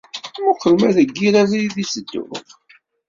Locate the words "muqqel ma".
0.43-0.89